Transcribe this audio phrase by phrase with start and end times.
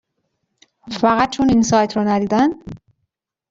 [0.91, 2.49] فقط چون این سایت رو ندیدن؟